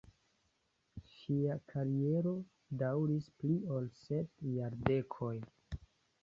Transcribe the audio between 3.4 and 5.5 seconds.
pli ol sep jardekoj.